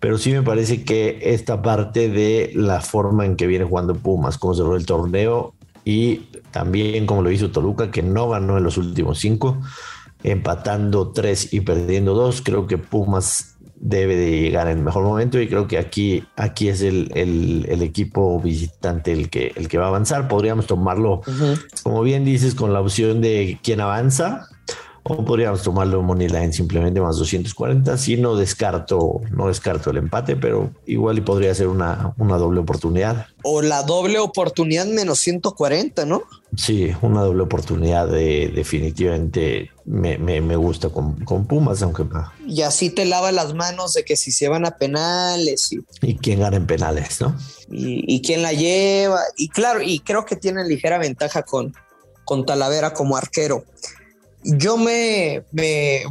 pero 0.00 0.18
sí 0.18 0.32
me 0.32 0.42
parece 0.42 0.84
que 0.84 1.18
esta 1.22 1.62
parte 1.62 2.10
de 2.10 2.50
la 2.54 2.82
forma 2.82 3.24
en 3.24 3.36
que 3.36 3.46
viene 3.46 3.64
jugando 3.64 3.94
Pumas, 3.94 4.36
cómo 4.36 4.52
cerró 4.52 4.76
el 4.76 4.84
torneo, 4.84 5.54
y 5.82 6.26
también 6.50 7.06
como 7.06 7.22
lo 7.22 7.30
hizo 7.30 7.52
Toluca, 7.52 7.90
que 7.90 8.02
no 8.02 8.28
ganó 8.28 8.58
en 8.58 8.64
los 8.64 8.76
últimos 8.76 9.20
cinco, 9.20 9.62
empatando 10.22 11.12
tres 11.12 11.54
y 11.54 11.62
perdiendo 11.62 12.12
dos. 12.12 12.42
Creo 12.42 12.66
que 12.66 12.76
Pumas 12.76 13.53
debe 13.76 14.16
de 14.16 14.40
llegar 14.40 14.68
en 14.68 14.78
el 14.78 14.84
mejor 14.84 15.04
momento 15.04 15.40
y 15.40 15.48
creo 15.48 15.66
que 15.66 15.78
aquí, 15.78 16.24
aquí 16.36 16.68
es 16.68 16.80
el, 16.80 17.10
el, 17.14 17.82
equipo 17.82 18.40
visitante 18.40 19.12
el 19.12 19.28
que, 19.28 19.52
el 19.56 19.68
que 19.68 19.78
va 19.78 19.86
a 19.86 19.88
avanzar. 19.88 20.28
Podríamos 20.28 20.66
tomarlo, 20.66 21.22
como 21.82 22.02
bien 22.02 22.24
dices, 22.24 22.54
con 22.54 22.72
la 22.72 22.80
opción 22.80 23.20
de 23.20 23.58
quién 23.62 23.80
avanza 23.80 24.48
o 25.04 25.22
podríamos 25.22 25.62
tomarlo 25.62 26.02
money 26.02 26.28
line 26.28 26.52
simplemente 26.52 27.00
más 27.00 27.18
240. 27.18 27.98
Si 27.98 28.16
no 28.16 28.36
descarto, 28.36 29.20
no 29.30 29.48
descarto 29.48 29.90
el 29.90 29.98
empate, 29.98 30.34
pero 30.34 30.70
igual 30.86 31.18
y 31.18 31.20
podría 31.20 31.54
ser 31.54 31.68
una, 31.68 32.14
una 32.16 32.38
doble 32.38 32.60
oportunidad. 32.60 33.26
O 33.42 33.60
la 33.60 33.82
doble 33.82 34.18
oportunidad 34.18 34.86
menos 34.86 35.18
140, 35.20 36.06
¿no? 36.06 36.22
Sí, 36.56 36.90
una 37.02 37.20
doble 37.20 37.42
oportunidad 37.42 38.08
de, 38.08 38.50
definitivamente 38.54 39.70
me, 39.84 40.18
me, 40.18 40.56
gusta 40.56 40.88
con, 40.88 41.24
con, 41.24 41.46
Pumas, 41.46 41.82
aunque... 41.82 42.04
Y 42.46 42.62
así 42.62 42.90
te 42.90 43.04
lava 43.04 43.32
las 43.32 43.54
manos 43.54 43.94
de 43.94 44.04
que 44.04 44.16
si 44.16 44.32
se 44.32 44.48
van 44.48 44.64
a 44.64 44.76
penales. 44.76 45.72
Y, 45.72 45.80
y 46.02 46.16
quién 46.16 46.40
gana 46.40 46.56
en 46.56 46.66
penales, 46.66 47.20
¿no? 47.20 47.36
Y, 47.70 48.04
y 48.14 48.22
quién 48.22 48.42
la 48.42 48.52
lleva. 48.52 49.20
Y 49.36 49.48
claro, 49.48 49.82
y 49.82 50.00
creo 50.00 50.24
que 50.24 50.36
tiene 50.36 50.64
ligera 50.64 50.98
ventaja 50.98 51.42
con, 51.42 51.74
con 52.24 52.46
Talavera 52.46 52.92
como 52.92 53.16
arquero. 53.16 53.64
Yo 54.42 54.76
me, 54.76 55.44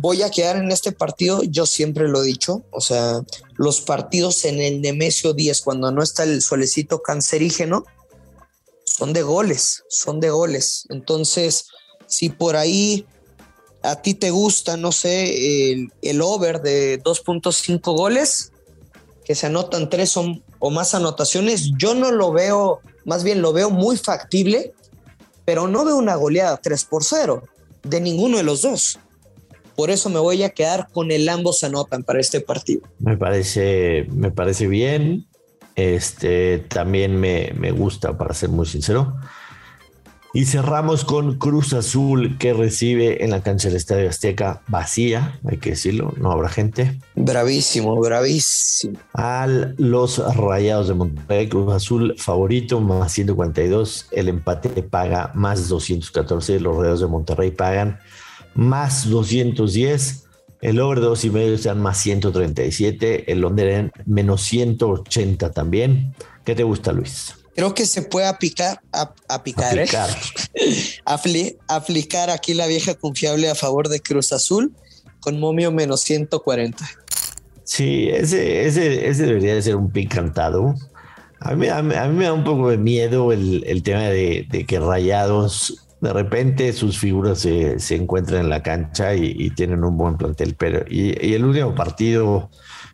voy 0.01 0.23
a 0.23 0.31
quedar 0.31 0.57
en 0.57 0.71
este 0.71 0.91
partido, 0.91 1.43
yo 1.43 1.67
siempre 1.67 2.07
lo 2.07 2.23
he 2.23 2.25
dicho, 2.25 2.63
o 2.71 2.81
sea, 2.81 3.21
los 3.57 3.81
partidos 3.81 4.45
en 4.45 4.59
el 4.59 4.81
Nemesio 4.81 5.33
10, 5.33 5.61
cuando 5.61 5.91
no 5.91 6.01
está 6.01 6.23
el 6.23 6.41
suelecito 6.41 7.03
cancerígeno, 7.03 7.85
son 8.85 9.13
de 9.13 9.21
goles, 9.21 9.83
son 9.87 10.19
de 10.19 10.31
goles. 10.31 10.87
Entonces, 10.89 11.67
si 12.07 12.29
por 12.29 12.55
ahí 12.55 13.05
a 13.83 14.01
ti 14.01 14.13
te 14.13 14.31
gusta, 14.31 14.77
no 14.77 14.91
sé, 14.91 15.75
el, 16.01 16.21
over 16.21 16.61
de 16.61 17.01
2.5 17.03 17.81
goles, 17.95 18.51
que 19.25 19.35
se 19.35 19.47
anotan 19.47 19.89
tres 19.89 20.15
o, 20.17 20.41
o, 20.59 20.69
más 20.69 20.95
anotaciones, 20.95 21.71
yo 21.77 21.93
no 21.93 22.11
lo 22.11 22.31
veo, 22.31 22.79
más 23.05 23.23
bien 23.23 23.41
lo 23.41 23.53
veo 23.53 23.69
muy 23.69 23.97
factible, 23.97 24.73
pero 25.45 25.67
no 25.67 25.83
veo 25.83 25.97
una 25.97 26.15
goleada 26.15 26.57
3 26.57 26.85
por 26.85 27.03
0 27.03 27.43
de 27.83 27.99
ninguno 27.99 28.37
de 28.37 28.43
los 28.43 28.61
dos. 28.61 28.99
Por 29.75 29.89
eso 29.89 30.09
me 30.09 30.19
voy 30.19 30.43
a 30.43 30.49
quedar 30.49 30.87
con 30.91 31.11
el 31.11 31.27
ambos 31.27 31.63
anotan 31.63 32.03
para 32.03 32.19
este 32.19 32.39
partido. 32.39 32.81
Me 32.99 33.17
parece, 33.17 34.07
me 34.11 34.31
parece 34.31 34.67
bien. 34.67 35.25
Este 35.75 36.59
también 36.59 37.19
me, 37.19 37.51
me 37.57 37.71
gusta, 37.71 38.15
para 38.17 38.33
ser 38.35 38.49
muy 38.49 38.67
sincero. 38.67 39.15
Y 40.35 40.45
cerramos 40.45 41.05
con 41.05 41.37
Cruz 41.37 41.73
Azul 41.73 42.39
que 42.39 42.53
recibe 42.53 43.23
en 43.23 43.29
la 43.29 43.43
cancha 43.43 43.67
del 43.67 43.77
Estadio 43.77 44.09
Azteca 44.09 44.63
vacía, 44.67 45.39
hay 45.47 45.57
que 45.57 45.71
decirlo, 45.71 46.11
no 46.17 46.31
habrá 46.31 46.49
gente. 46.49 46.99
Bravísimo, 47.13 47.95
bravísimo. 48.01 48.97
A 49.13 49.45
los 49.77 50.17
Rayados 50.35 50.87
de 50.87 50.95
Monterrey, 50.95 51.47
Cruz 51.49 51.71
Azul 51.71 52.15
favorito 52.17 52.81
más 52.81 53.11
142, 53.11 54.07
el 54.09 54.27
empate 54.27 54.69
paga 54.81 55.29
más 55.35 55.67
214, 55.67 56.59
los 56.59 56.77
Rayados 56.77 57.01
de 57.01 57.07
Monterrey 57.07 57.51
pagan 57.51 57.99
más 58.55 59.07
210. 59.07 60.21
El 60.61 60.79
over 60.79 61.01
dos 61.01 61.25
y 61.25 61.29
medio 61.29 61.55
están 61.55 61.81
más 61.81 61.97
137, 61.97 63.31
el 63.31 63.43
under 63.43 63.91
menos 64.05 64.41
180 64.43 65.51
también. 65.51 66.15
¿Qué 66.45 66.55
te 66.55 66.63
gusta, 66.63 66.93
Luis? 66.93 67.35
Creo 67.55 67.75
que 67.75 67.85
se 67.85 68.01
puede 68.01 68.25
aplicar, 68.25 68.81
a, 68.91 69.13
¿eh? 69.75 69.85
aplicar 71.67 72.29
aquí 72.31 72.53
la 72.53 72.65
vieja 72.65 72.95
confiable 72.95 73.49
a 73.49 73.55
favor 73.55 73.89
de 73.89 73.99
Cruz 73.99 74.33
Azul 74.33 74.73
con 75.19 75.39
momio 75.39 75.71
menos 75.71 76.01
140. 76.01 76.83
Sí, 77.63 78.09
ese, 78.09 78.65
ese, 78.65 79.07
ese 79.07 79.25
debería 79.25 79.55
de 79.55 79.61
ser 79.61 79.75
un 79.75 79.91
pick 79.91 80.13
cantado. 80.13 80.75
A 81.39 81.55
mí, 81.55 81.67
a 81.67 81.81
mí, 81.81 82.15
me 82.15 82.25
da 82.25 82.33
un 82.33 82.43
poco 82.43 82.69
de 82.69 82.77
miedo 82.77 83.31
el, 83.31 83.83
tema 83.83 84.03
de, 84.03 84.65
que 84.67 84.79
Rayados, 84.79 85.87
de 86.01 86.11
repente 86.11 86.73
sus 86.73 86.97
figuras 86.97 87.39
se, 87.39 87.79
se 87.79 87.95
encuentran 87.95 88.41
en 88.41 88.49
la 88.49 88.63
cancha 88.63 89.13
y, 89.13 89.49
tienen 89.51 89.83
un 89.83 89.97
buen 89.97 90.17
plantel, 90.17 90.55
pero 90.55 90.85
y, 90.89 91.25
y 91.25 91.33
el 91.33 91.45
último 91.45 91.75
partido, 91.75 92.49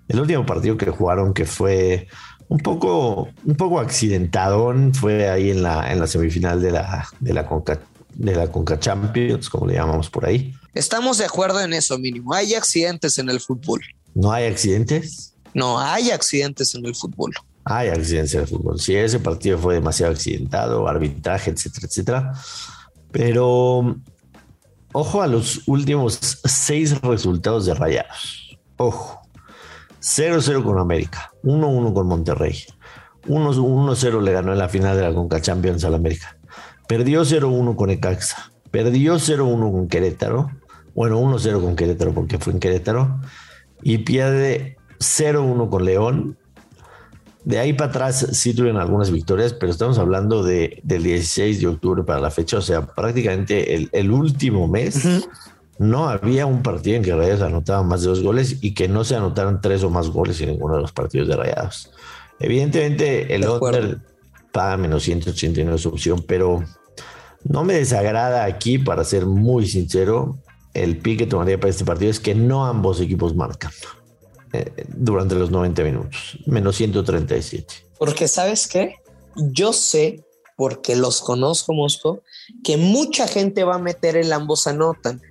el 0.07 0.19
último 0.19 0.45
partido 0.45 0.77
que 0.77 0.89
jugaron 0.89 1.33
que 1.33 1.45
fue 1.45 2.07
un 2.49 2.57
poco, 2.57 3.29
un 3.45 3.55
poco 3.55 3.79
accidentadón. 3.79 4.93
Fue 4.93 5.29
ahí 5.29 5.51
en 5.51 5.63
la, 5.63 5.91
en 5.91 5.99
la 5.99 6.07
semifinal 6.07 6.61
de 6.61 6.71
la, 6.71 7.07
de 7.19 7.33
la 7.33 7.47
Conca, 7.47 7.79
de 8.13 8.35
la 8.35 8.51
Conca 8.51 8.79
Champions, 8.79 9.49
como 9.49 9.67
le 9.67 9.75
llamamos 9.75 10.09
por 10.09 10.25
ahí. 10.25 10.53
Estamos 10.73 11.17
de 11.19 11.25
acuerdo 11.25 11.61
en 11.61 11.73
eso, 11.73 11.97
mínimo. 11.97 12.33
Hay 12.33 12.53
accidentes 12.55 13.17
en 13.17 13.29
el 13.29 13.39
fútbol. 13.39 13.81
¿No 14.13 14.31
hay 14.31 14.47
accidentes? 14.47 15.35
No, 15.53 15.79
hay 15.79 16.11
accidentes 16.11 16.75
en 16.75 16.85
el 16.85 16.95
fútbol. 16.95 17.33
Hay 17.63 17.89
accidentes 17.89 18.33
en 18.33 18.41
el 18.41 18.47
fútbol. 18.47 18.79
Sí, 18.79 18.95
ese 18.95 19.19
partido 19.19 19.57
fue 19.57 19.75
demasiado 19.75 20.11
accidentado, 20.11 20.87
arbitraje, 20.87 21.51
etcétera, 21.51 21.87
etcétera. 21.87 22.33
Pero 23.11 23.95
ojo 24.91 25.21
a 25.21 25.27
los 25.27 25.67
últimos 25.67 26.19
seis 26.45 26.99
resultados 27.01 27.65
de 27.65 27.73
Rayados. 27.75 28.57
Ojo. 28.77 29.21
0-0 30.01 30.63
con 30.63 30.79
América, 30.79 31.31
1-1 31.43 31.93
con 31.93 32.07
Monterrey, 32.07 32.63
1-0 33.27 34.21
le 34.21 34.31
ganó 34.31 34.53
en 34.53 34.57
la 34.57 34.69
final 34.69 34.95
de 34.95 35.03
la 35.03 35.13
Conca 35.13 35.41
Champions 35.41 35.83
al 35.83 35.95
América, 35.95 36.37
perdió 36.87 37.23
0-1 37.23 37.75
con 37.75 37.89
Ecaxa, 37.89 38.51
perdió 38.71 39.15
0-1 39.15 39.71
con 39.71 39.87
Querétaro, 39.87 40.49
bueno, 40.95 41.19
1-0 41.21 41.61
con 41.61 41.75
Querétaro 41.75 42.13
porque 42.13 42.39
fue 42.39 42.53
en 42.53 42.59
Querétaro, 42.59 43.19
y 43.81 43.99
pierde 43.99 44.77
0-1 44.99 45.69
con 45.69 45.85
León. 45.85 46.37
De 47.45 47.57
ahí 47.57 47.73
para 47.73 47.89
atrás 47.89 48.27
sí 48.33 48.53
tuvieron 48.53 48.81
algunas 48.81 49.11
victorias, 49.11 49.53
pero 49.53 49.71
estamos 49.71 49.97
hablando 49.97 50.43
de, 50.43 50.81
del 50.83 51.03
16 51.03 51.61
de 51.61 51.67
octubre 51.67 52.03
para 52.03 52.19
la 52.19 52.31
fecha, 52.31 52.57
o 52.57 52.61
sea, 52.61 52.85
prácticamente 52.85 53.87
el, 53.91 54.11
último 54.11 54.67
mes 54.67 55.27
no 55.79 56.09
había 56.09 56.45
un 56.45 56.61
partido 56.61 56.97
en 56.97 57.03
que 57.03 57.15
Rayados 57.15 57.41
anotaba 57.41 57.83
más 57.83 58.01
de 58.01 58.09
dos 58.09 58.21
goles 58.21 58.57
y 58.61 58.73
que 58.73 58.89
no 58.89 59.05
se 59.05 59.15
anotaron 59.15 59.61
tres 59.61 59.81
o 59.83 59.89
más 59.89 60.09
goles 60.09 60.39
en 60.41 60.49
ninguno 60.49 60.75
de 60.75 60.81
los 60.81 60.91
partidos 60.91 61.29
de 61.29 61.37
Rayados. 61.37 61.89
Evidentemente, 62.37 63.33
el 63.33 63.45
otro 63.45 63.97
paga 64.51 64.77
menos 64.77 65.03
189 65.03 65.77
su 65.77 65.89
opción, 65.89 66.23
pero 66.27 66.63
no 67.45 67.63
me 67.63 67.75
desagrada 67.75 68.43
aquí, 68.43 68.77
para 68.77 69.05
ser 69.05 69.25
muy 69.25 69.67
sincero, 69.67 70.37
el 70.73 70.97
pique 70.97 71.23
que 71.23 71.29
tomaría 71.29 71.59
para 71.59 71.71
este 71.71 71.85
partido 71.85 72.11
es 72.11 72.19
que 72.19 72.35
no 72.35 72.65
ambos 72.65 72.99
equipos 72.99 73.33
marcan 73.33 73.71
eh, 74.51 74.85
durante 74.89 75.35
los 75.35 75.49
90 75.49 75.83
minutos, 75.83 76.39
menos 76.45 76.75
137. 76.75 77.73
Porque 77.97 78.27
sabes 78.27 78.67
qué, 78.67 78.95
yo 79.35 79.71
sé, 79.71 80.25
porque 80.57 80.97
los 80.97 81.21
conozco, 81.21 81.73
Mosco, 81.73 82.21
que 82.65 82.75
mucha 82.75 83.27
gente 83.27 83.63
va 83.63 83.75
a 83.75 83.79
meter 83.79 84.17
el 84.17 84.33
ambos 84.33 84.67
anotan 84.67 85.21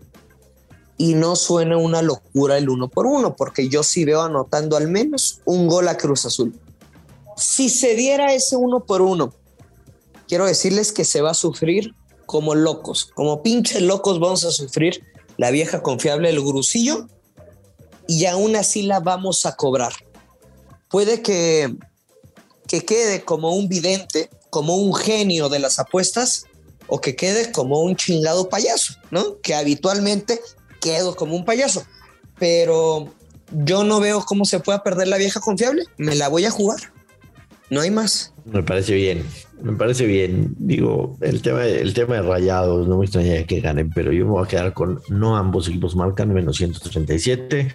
y 0.99 1.15
no 1.15 1.37
suena 1.37 1.77
una 1.77 2.03
locura 2.03 2.59
el 2.59 2.69
uno 2.69 2.89
por 2.89 3.07
uno, 3.07 3.37
porque 3.37 3.69
yo 3.69 3.85
sí 3.85 4.05
veo 4.05 4.21
anotando 4.21 4.77
al 4.77 4.89
menos 4.89 5.41
un 5.45 5.69
gol 5.69 5.87
a 5.87 5.97
Cruz 5.97 6.27
Azul. 6.27 6.61
Si 7.37 7.71
se 7.71 7.95
diera 7.95 8.35
ese 8.35 8.57
uno 8.57 8.85
por 8.85 9.01
uno, 9.01 9.33
quiero 10.27 10.45
decirles 10.45 10.91
que 10.91 11.05
se 11.05 11.21
va 11.21 11.31
a 11.31 11.35
sufrir 11.35 11.95
como 12.27 12.57
locos, 12.57 13.11
como 13.15 13.43
pinches 13.43 13.81
locos 13.81 14.19
vamos 14.19 14.45
a 14.45 14.51
sufrir 14.51 15.03
la 15.37 15.53
vieja 15.53 15.83
confiable 15.83 16.29
del 16.29 16.41
grusillo 16.41 17.07
y 18.09 18.27
aún 18.27 18.57
así 18.57 18.83
la 18.83 18.99
vamos 18.99 19.47
a 19.47 19.55
cobrar. 19.55 19.93
Puede 20.91 21.23
que, 21.23 21.77
que 22.67 22.85
quede 22.85 23.25
como 23.25 23.55
un 23.55 23.69
vidente, 23.69 24.31
como 24.51 24.77
un 24.77 24.95
genio 24.95 25.49
de 25.49 25.61
las 25.61 25.79
apuestas, 25.79 26.45
o 26.89 27.01
que 27.01 27.15
quede 27.15 27.53
como 27.53 27.81
un 27.81 27.95
chingado 27.95 28.49
payaso, 28.49 28.95
¿no? 29.11 29.41
Que 29.41 29.55
habitualmente 29.55 30.41
quedo 30.81 31.15
como 31.15 31.37
un 31.37 31.45
payaso. 31.45 31.85
Pero 32.39 33.13
yo 33.53 33.85
no 33.85 34.01
veo 34.01 34.23
cómo 34.25 34.45
se 34.45 34.61
pueda 34.61 34.83
perder 34.83 35.09
la 35.09 35.19
vieja 35.19 35.41
confiable. 35.41 35.85
Me 35.97 36.15
la 36.15 36.29
voy 36.29 36.45
a 36.45 36.51
jugar. 36.51 36.79
No 37.71 37.81
hay 37.81 37.91
más. 37.91 38.33
Me 38.45 38.63
parece 38.63 38.95
bien. 38.95 39.25
Me 39.63 39.73
parece 39.73 40.07
bien. 40.07 40.55
Digo, 40.59 41.17
el 41.21 41.43
tema, 41.43 41.67
el 41.67 41.93
tema 41.93 42.17
de 42.17 42.23
rayados, 42.23 42.89
no 42.89 42.99
me 42.99 43.05
extrañaría 43.05 43.47
que 43.47 43.61
ganen, 43.61 43.91
pero 43.91 44.13
yo 44.13 44.25
me 44.25 44.33
voy 44.33 44.45
a 44.45 44.49
quedar 44.49 44.73
con 44.73 45.01
no 45.09 45.37
ambos 45.37 45.69
equipos 45.69 45.97
marcan 45.97 46.33
menos 46.33 46.57
137. 46.57 47.75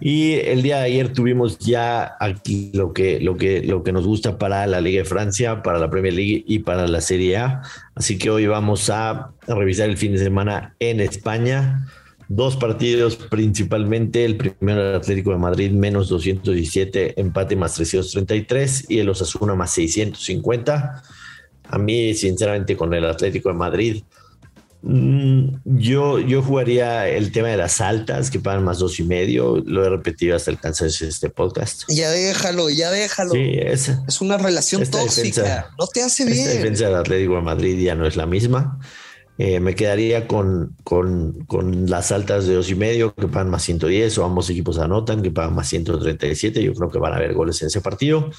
Y 0.00 0.34
el 0.34 0.62
día 0.62 0.78
de 0.78 0.84
ayer 0.84 1.12
tuvimos 1.12 1.58
ya 1.58 2.16
aquí 2.20 2.70
lo 2.72 2.92
que, 2.92 3.18
lo 3.18 3.36
que, 3.36 3.62
lo 3.62 3.82
que 3.82 3.90
nos 3.90 4.06
gusta 4.06 4.38
para 4.38 4.64
la 4.68 4.80
Liga 4.80 5.02
de 5.02 5.08
Francia, 5.08 5.62
para 5.62 5.80
la 5.80 5.90
Premier 5.90 6.14
League 6.14 6.44
y 6.46 6.60
para 6.60 6.86
la 6.86 7.00
Serie 7.00 7.36
A. 7.38 7.62
Así 7.96 8.16
que 8.16 8.30
hoy 8.30 8.46
vamos 8.46 8.90
a 8.90 9.32
revisar 9.48 9.88
el 9.88 9.96
fin 9.96 10.12
de 10.12 10.18
semana 10.18 10.76
en 10.78 11.00
España. 11.00 11.88
Dos 12.30 12.56
partidos 12.56 13.16
principalmente, 13.16 14.26
el 14.26 14.36
primero 14.36 14.94
Atlético 14.94 15.30
de 15.30 15.38
Madrid 15.38 15.70
menos 15.70 16.10
217, 16.10 17.18
empate 17.18 17.56
más 17.56 17.74
333 17.74 18.84
y 18.90 18.98
el 18.98 19.08
Osasuna 19.08 19.54
más 19.54 19.72
650. 19.72 21.02
A 21.70 21.78
mí, 21.78 22.12
sinceramente, 22.12 22.76
con 22.76 22.92
el 22.92 23.06
Atlético 23.06 23.48
de 23.48 23.54
Madrid, 23.54 24.02
mm, 24.82 25.56
yo, 25.64 26.18
yo 26.18 26.42
jugaría 26.42 27.08
el 27.08 27.32
tema 27.32 27.48
de 27.48 27.56
las 27.56 27.80
altas 27.80 28.30
que 28.30 28.40
pagan 28.40 28.62
más 28.62 28.78
dos 28.78 29.00
y 29.00 29.04
medio. 29.04 29.62
Lo 29.64 29.86
he 29.86 29.88
repetido 29.88 30.36
hasta 30.36 30.50
el 30.50 30.58
cansancio 30.58 31.06
de 31.06 31.12
este 31.12 31.30
podcast. 31.30 31.84
Ya 31.88 32.10
déjalo, 32.10 32.68
ya 32.68 32.90
déjalo. 32.90 33.32
Sí, 33.32 33.52
es, 33.54 33.90
es 34.06 34.20
una 34.20 34.36
relación 34.36 34.84
tóxica. 34.84 35.70
no 35.78 35.86
te 35.86 36.02
hace 36.02 36.26
bien. 36.26 36.44
La 36.44 36.52
defensa 36.52 36.84
del 36.84 36.96
Atlético 36.96 37.36
de 37.36 37.42
Madrid 37.42 37.82
ya 37.82 37.94
no 37.94 38.06
es 38.06 38.16
la 38.16 38.26
misma. 38.26 38.78
Eh, 39.40 39.60
me 39.60 39.76
quedaría 39.76 40.26
con, 40.26 40.74
con, 40.82 41.44
con, 41.46 41.88
las 41.88 42.10
altas 42.10 42.48
de 42.48 42.54
dos 42.54 42.70
y 42.70 42.74
medio 42.74 43.14
que 43.14 43.28
pagan 43.28 43.50
más 43.50 43.62
110 43.62 44.18
o 44.18 44.24
ambos 44.24 44.50
equipos 44.50 44.78
anotan 44.78 45.22
que 45.22 45.30
pagan 45.30 45.54
más 45.54 45.68
137. 45.68 46.60
Yo 46.60 46.74
creo 46.74 46.90
que 46.90 46.98
van 46.98 47.12
a 47.12 47.16
haber 47.16 47.34
goles 47.34 47.62
en 47.62 47.68
ese 47.68 47.80
partido. 47.80 48.30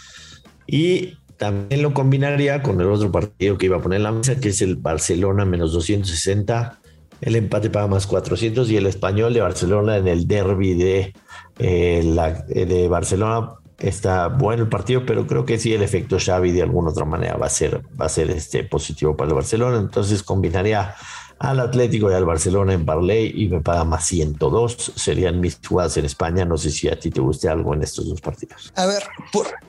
Y 0.67 1.17
también 1.37 1.81
lo 1.83 1.93
combinaría 1.93 2.61
con 2.61 2.81
el 2.81 2.87
otro 2.87 3.13
partido 3.13 3.57
que 3.57 3.67
iba 3.67 3.77
a 3.77 3.81
poner 3.81 3.97
en 3.97 4.03
la 4.03 4.11
mesa, 4.11 4.35
que 4.41 4.49
es 4.49 4.61
el 4.61 4.75
Barcelona 4.75 5.45
menos 5.45 5.71
260. 5.71 6.79
El 7.21 7.35
empate 7.37 7.69
paga 7.69 7.87
más 7.87 8.05
400 8.05 8.69
y 8.69 8.75
el 8.75 8.85
español 8.85 9.33
de 9.33 9.39
Barcelona 9.39 9.97
en 9.97 10.07
el 10.09 10.27
derby 10.27 10.73
de, 10.73 11.13
eh, 11.59 12.01
la, 12.03 12.43
de 12.43 12.89
Barcelona 12.89 13.51
está 13.79 14.27
bueno 14.27 14.63
el 14.63 14.69
partido, 14.69 15.05
pero 15.05 15.25
creo 15.25 15.45
que 15.45 15.57
sí 15.57 15.73
el 15.73 15.83
efecto 15.83 16.17
Xavi 16.19 16.51
de 16.51 16.61
alguna 16.61 16.91
otra 16.91 17.05
manera 17.05 17.37
va 17.37 17.47
a 17.47 17.49
ser, 17.49 17.81
va 17.99 18.05
a 18.05 18.09
ser 18.09 18.29
este 18.31 18.63
positivo 18.63 19.15
para 19.15 19.29
el 19.29 19.35
Barcelona. 19.35 19.77
Entonces 19.77 20.23
combinaría 20.23 20.95
al 21.39 21.59
Atlético 21.61 22.11
y 22.11 22.13
al 22.13 22.25
Barcelona 22.25 22.73
en 22.73 22.85
Barley 22.85 23.31
y 23.33 23.47
me 23.47 23.61
paga 23.61 23.85
más 23.85 24.05
102. 24.05 24.93
Serían 24.95 25.39
mis 25.39 25.59
jugadas 25.65 25.95
en 25.97 26.05
España. 26.05 26.45
No 26.45 26.57
sé 26.57 26.69
si 26.69 26.89
a 26.89 26.99
ti 26.99 27.09
te 27.09 27.21
guste 27.21 27.47
algo 27.47 27.73
en 27.73 27.81
estos 27.81 28.09
dos 28.09 28.19
partidos. 28.21 28.71
A 28.75 28.85
ver, 28.85 29.03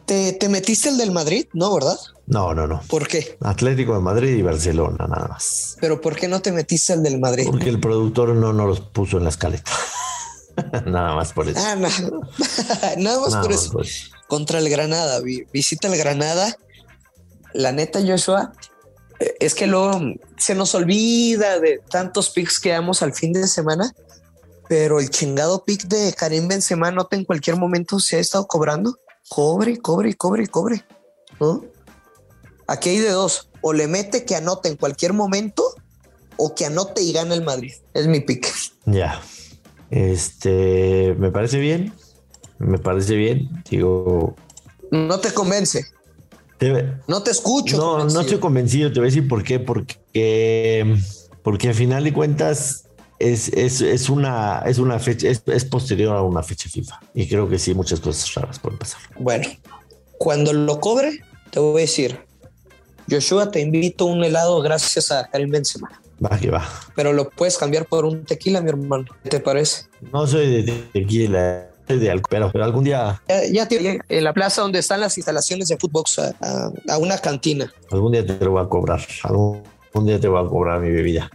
¿te, 0.05 0.33
te 0.33 0.49
metiste 0.49 0.89
el 0.89 0.99
del 0.99 1.13
Madrid? 1.13 1.47
No, 1.53 1.73
¿verdad? 1.75 1.97
No, 2.27 2.55
no, 2.55 2.67
no. 2.67 2.81
¿Por 2.89 3.07
qué? 3.07 3.39
Atlético 3.41 3.95
de 3.95 4.01
Madrid 4.01 4.37
y 4.37 4.43
Barcelona, 4.43 5.07
nada 5.09 5.29
más. 5.29 5.77
Pero 5.81 6.01
¿por 6.01 6.17
qué 6.17 6.29
no 6.29 6.41
te 6.43 6.53
metiste 6.53 6.93
el 6.93 7.03
del 7.03 7.21
Madrid? 7.21 7.47
Porque 7.49 7.69
el 7.69 7.81
productor 7.81 8.35
no 8.35 8.53
nos 8.53 8.67
los 8.67 8.81
puso 8.81 9.19
en 9.19 9.25
la 9.25 9.31
escaleta. 9.31 9.71
Nada 10.87 11.15
más 11.15 11.33
por 11.33 11.49
eso. 11.49 11.61
Ah, 11.63 11.77
no. 11.77 11.89
Nada 12.99 13.21
más 13.21 13.37
por 13.37 13.53
eso. 13.53 13.81
Contra 14.29 14.59
el 14.59 14.69
Granada. 14.69 15.21
Visita 15.53 15.89
el 15.89 15.97
Granada. 15.97 16.57
La 17.53 17.73
neta, 17.73 18.01
Joshua, 18.07 18.53
eh, 19.19 19.35
es 19.41 19.55
que 19.55 19.67
luego 19.67 20.01
se 20.37 20.55
nos 20.55 20.75
olvida 20.75 21.59
de 21.59 21.81
tantos 21.91 22.31
picks 22.31 22.61
que 22.61 22.71
damos 22.71 23.03
al 23.03 23.13
fin 23.13 23.33
de 23.33 23.47
semana, 23.49 23.93
pero 24.69 25.01
el 25.01 25.11
chingado 25.11 25.65
pick 25.65 25.85
de 25.89 26.13
Karim 26.13 26.47
Benzema 26.47 26.91
nota 26.91 27.17
en 27.17 27.25
cualquier 27.25 27.57
momento 27.57 27.99
se 27.99 28.17
ha 28.17 28.21
estado 28.21 28.47
cobrando. 28.47 28.99
Cobre, 29.29 29.79
cobre, 29.79 30.15
cobre, 30.15 30.47
cobre. 30.47 30.85
¿no? 31.41 31.65
Aquí 32.67 32.91
hay 32.91 32.99
de 32.99 33.11
dos. 33.11 33.49
O 33.63 33.73
le 33.73 33.89
mete 33.89 34.25
que 34.25 34.37
anote 34.37 34.69
en 34.69 34.77
cualquier 34.77 35.13
momento 35.13 35.75
o 36.37 36.55
que 36.55 36.67
anote 36.67 37.03
y 37.03 37.13
gane 37.13 37.35
el 37.35 37.43
Madrid. 37.43 37.73
Es 37.93 38.07
mi 38.07 38.21
pick. 38.21 38.49
Ya. 38.87 39.21
Este, 39.91 41.15
me 41.19 41.31
parece 41.31 41.59
bien, 41.59 41.93
me 42.59 42.79
parece 42.79 43.17
bien. 43.17 43.49
Digo, 43.69 44.37
no 44.91 45.21
te 45.21 45.33
convence. 45.33 45.87
no 47.07 47.23
te 47.23 47.31
escucho. 47.31 47.77
No, 47.77 48.05
no 48.05 48.21
estoy 48.21 48.39
convencido. 48.39 48.93
Te 48.93 49.01
voy 49.01 49.09
a 49.09 49.11
decir 49.11 49.29
por 49.29 49.43
qué. 49.43 49.61
Porque, 49.61 50.97
porque 51.43 51.69
al 51.69 51.75
final 51.75 52.05
de 52.05 52.13
cuentas 52.13 52.85
es, 53.19 53.49
es, 53.49 54.09
una, 54.09 54.63
es 54.67 54.79
una 54.79 54.99
fecha, 54.99 55.29
es, 55.29 55.65
posterior 55.65 56.17
a 56.17 56.23
una 56.23 56.43
fecha 56.43 56.69
FIFA. 56.69 57.01
Y 57.15 57.29
creo 57.29 57.49
que 57.49 57.59
sí, 57.59 57.75
muchas 57.75 58.01
cosas 58.01 58.35
raras 58.35 58.59
pueden 58.59 58.79
pasar. 58.79 59.01
Bueno, 59.19 59.47
cuando 60.19 60.53
lo 60.53 60.81
cobre, 60.81 61.21
te 61.51 61.61
voy 61.61 61.79
a 61.79 61.81
decir, 61.83 62.19
Joshua, 63.09 63.51
te 63.51 63.61
invito 63.61 64.09
a 64.09 64.13
un 64.13 64.25
helado 64.25 64.61
gracias 64.63 65.11
a 65.11 65.29
Karim 65.29 65.51
Benzema. 65.51 66.01
Va 66.23 66.39
que 66.39 66.51
va. 66.51 66.69
Pero 66.95 67.13
lo 67.13 67.31
puedes 67.31 67.57
cambiar 67.57 67.87
por 67.87 68.05
un 68.05 68.25
tequila, 68.25 68.61
mi 68.61 68.69
hermano. 68.69 69.07
¿Qué 69.23 69.31
te 69.31 69.41
parece? 69.41 69.87
No 70.13 70.27
soy 70.27 70.63
de 70.63 70.73
tequila, 70.93 71.71
soy 71.89 71.99
de 71.99 72.11
alcohol, 72.11 72.51
pero 72.53 72.65
algún 72.65 72.85
día. 72.85 73.23
Ya, 73.51 73.67
te, 73.67 74.01
en 74.07 74.25
la 74.25 74.35
plaza 74.35 74.61
donde 74.61 74.81
están 74.81 75.01
las 75.01 75.17
instalaciones 75.17 75.69
de 75.69 75.79
fútbol, 75.79 76.05
a, 76.43 76.71
a, 76.93 76.99
una 76.99 77.17
cantina. 77.19 77.73
Algún 77.91 78.13
día 78.13 78.27
te 78.27 78.45
lo 78.45 78.51
voy 78.51 78.63
a 78.63 78.69
cobrar. 78.69 79.01
Algún, 79.23 79.63
día 80.05 80.21
te 80.21 80.29
voy 80.29 80.45
a 80.45 80.49
cobrar 80.49 80.81
mi 80.81 80.91
bebida. 80.91 81.31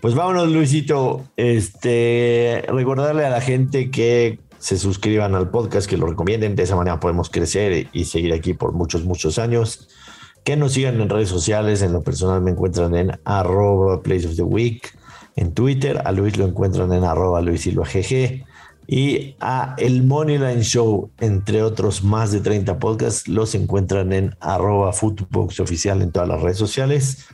Pues 0.00 0.14
vámonos, 0.14 0.48
Luisito. 0.48 1.24
Este, 1.36 2.64
recordarle 2.68 3.26
a 3.26 3.30
la 3.30 3.42
gente 3.42 3.90
que 3.90 4.40
se 4.58 4.78
suscriban 4.78 5.34
al 5.34 5.50
podcast, 5.50 5.88
que 5.88 5.98
lo 5.98 6.06
recomienden. 6.06 6.56
De 6.56 6.62
esa 6.62 6.76
manera 6.76 6.98
podemos 6.98 7.28
crecer 7.28 7.88
y 7.92 8.04
seguir 8.06 8.32
aquí 8.32 8.54
por 8.54 8.72
muchos, 8.72 9.04
muchos 9.04 9.38
años 9.38 9.88
que 10.44 10.56
nos 10.56 10.72
sigan 10.72 11.00
en 11.00 11.08
redes 11.08 11.28
sociales. 11.28 11.82
En 11.82 11.92
lo 11.92 12.02
personal 12.02 12.40
me 12.40 12.50
encuentran 12.52 12.94
en 12.94 13.18
arroba 13.24 14.02
place 14.02 14.26
of 14.26 14.36
the 14.36 14.42
week 14.42 14.96
en 15.36 15.52
Twitter. 15.52 16.02
A 16.04 16.12
Luis 16.12 16.36
lo 16.36 16.46
encuentran 16.46 16.92
en 16.92 17.04
arroba 17.04 17.40
Luis 17.40 17.62
Silva 17.62 17.84
GG. 17.84 18.44
Y 18.86 19.36
a 19.38 19.76
el 19.78 20.02
Moneyline 20.02 20.62
Show, 20.62 21.12
entre 21.20 21.62
otros 21.62 22.02
más 22.02 22.32
de 22.32 22.40
30 22.40 22.78
podcasts, 22.80 23.28
los 23.28 23.54
encuentran 23.54 24.12
en 24.12 24.34
arroba 24.40 24.92
Footbox 24.92 25.60
Oficial 25.60 26.02
en 26.02 26.10
todas 26.10 26.28
las 26.28 26.40
redes 26.42 26.58
sociales. 26.58 27.26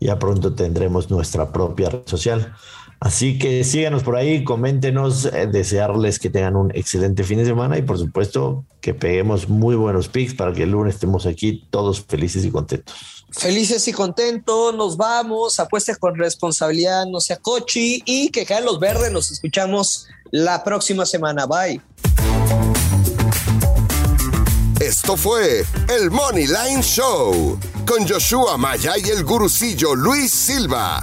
Ya 0.00 0.18
pronto 0.18 0.54
tendremos 0.54 1.10
nuestra 1.10 1.52
propia 1.52 1.90
red 1.90 2.02
social. 2.04 2.54
Así 3.04 3.38
que 3.38 3.64
síganos 3.64 4.02
por 4.02 4.16
ahí, 4.16 4.44
coméntenos, 4.44 5.26
eh, 5.26 5.46
desearles 5.46 6.18
que 6.18 6.30
tengan 6.30 6.56
un 6.56 6.70
excelente 6.74 7.22
fin 7.22 7.36
de 7.36 7.44
semana 7.44 7.76
y 7.76 7.82
por 7.82 7.98
supuesto 7.98 8.64
que 8.80 8.94
peguemos 8.94 9.46
muy 9.46 9.76
buenos 9.76 10.08
pics 10.08 10.32
para 10.32 10.54
que 10.54 10.62
el 10.62 10.70
lunes 10.70 10.94
estemos 10.94 11.26
aquí 11.26 11.66
todos 11.68 12.02
felices 12.02 12.46
y 12.46 12.50
contentos. 12.50 13.26
Felices 13.30 13.86
y 13.88 13.92
contentos, 13.92 14.74
nos 14.74 14.96
vamos, 14.96 15.60
apuestas 15.60 15.98
con 15.98 16.16
responsabilidad, 16.16 17.04
no 17.04 17.20
sea 17.20 17.36
cochi 17.36 18.02
y 18.06 18.30
que 18.30 18.46
caen 18.46 18.64
los 18.64 18.80
verdes, 18.80 19.12
nos 19.12 19.30
escuchamos 19.30 20.06
la 20.30 20.64
próxima 20.64 21.04
semana, 21.04 21.44
bye. 21.44 21.82
Esto 24.80 25.18
fue 25.18 25.66
el 25.94 26.10
Money 26.10 26.46
Line 26.46 26.82
Show 26.82 27.58
con 27.86 28.08
Joshua 28.08 28.56
Maya 28.56 28.94
y 28.96 29.10
el 29.10 29.24
gurucillo 29.24 29.94
Luis 29.94 30.32
Silva, 30.32 31.02